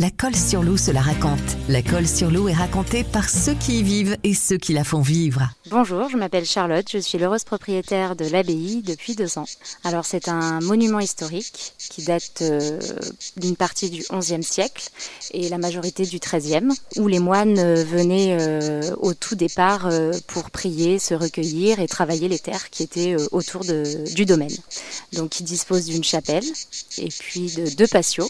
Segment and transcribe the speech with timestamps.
[0.00, 1.38] La colle sur l'eau se la raconte.
[1.68, 4.82] La colle sur l'eau est racontée par ceux qui y vivent et ceux qui la
[4.82, 5.48] font vivre.
[5.70, 9.44] Bonjour, je m'appelle Charlotte, je suis l'heureuse propriétaire de l'abbaye depuis deux ans.
[9.84, 12.80] Alors c'est un monument historique qui date euh,
[13.36, 14.90] d'une partie du XIe siècle
[15.30, 19.88] et la majorité du XIIIe, où les moines euh, venaient euh, au tout départ
[20.26, 24.56] pour prier, se recueillir et travailler les terres qui étaient autour du domaine.
[25.12, 26.44] Donc il dispose d'une chapelle
[26.98, 28.28] et puis de deux patios.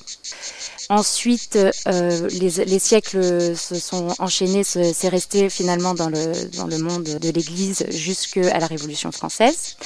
[0.90, 7.04] Ensuite, euh, les, siècles se sont enchaînés, c'est resté finalement dans le, dans le monde
[7.04, 9.76] de l'Église jusqu'à la Révolution française.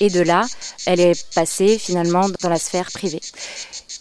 [0.00, 0.44] Et de là,
[0.86, 3.20] elle est passée finalement dans la sphère privée.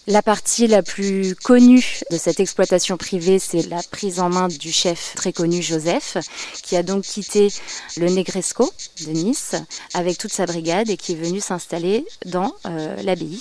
[0.06, 4.72] La partie la plus connue de cette exploitation privée, c'est la prise en main du
[4.72, 6.18] chef très connu Joseph,
[6.62, 7.54] qui a donc quitté
[7.96, 8.70] le Negresco
[9.06, 9.56] de Nice
[9.94, 13.40] avec toute sa brigade et qui est venu s'installer dans euh, l'abbaye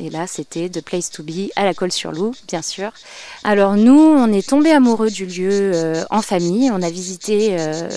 [0.00, 2.92] et là, c'était The Place to Be à la Colle-sur-Loup, bien sûr.
[3.44, 6.70] Alors nous, on est tombés amoureux du lieu euh, en famille.
[6.72, 7.88] On a visité euh,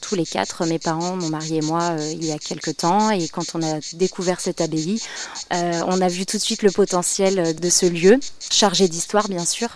[0.00, 3.10] tous les quatre, mes parents, mon mari et moi, euh, il y a quelques temps.
[3.10, 5.00] Et quand on a découvert cette abbaye,
[5.50, 8.18] on a vu tout de suite le potentiel de ce lieu,
[8.50, 9.68] chargé d'histoire, bien sûr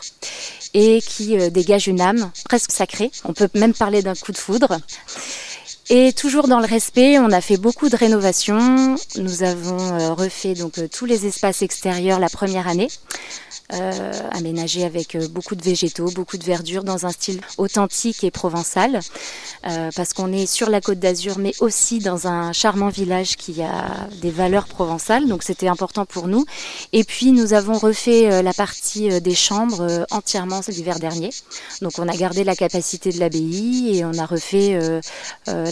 [0.77, 3.13] et qui dégage une âme presque sacrée.
[3.25, 4.81] On peut même parler d'un coup de foudre.
[5.91, 8.97] Et toujours dans le respect, on a fait beaucoup de rénovations.
[9.17, 12.89] Nous avons euh, refait donc euh, tous les espaces extérieurs la première année
[13.73, 18.31] euh, aménagé avec euh, beaucoup de végétaux, beaucoup de verdure dans un style authentique et
[18.31, 19.01] provençal,
[19.67, 23.63] euh, parce qu'on est sur la côte d'Azur, mais aussi dans un charmant village qui
[23.63, 26.45] a des valeurs provençales, donc c'était important pour nous.
[26.93, 31.31] Et puis nous avons refait euh, la partie euh, des chambres entièrement l'hiver dernier,
[31.81, 34.79] donc on a gardé la capacité de l'abbaye et on a refait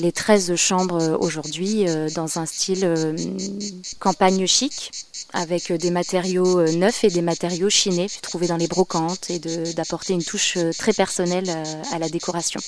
[0.03, 3.15] les 13 chambres aujourd'hui dans un style
[4.01, 4.91] campagne chic
[5.33, 10.25] avec des matériaux neufs et des matériaux chinés trouvés dans les brocantes et d'apporter une
[10.25, 11.49] touche très personnelle
[11.93, 12.61] à la décoration.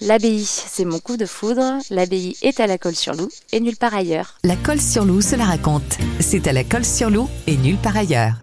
[0.00, 1.78] L'abbaye, c'est mon coup de foudre.
[1.90, 4.38] L'abbaye est à la Colle-sur-Loup et nulle part ailleurs.
[4.42, 5.98] La Colle-sur-Loup se la raconte.
[6.20, 8.42] C'est à la Colle-sur-Loup et nulle part ailleurs.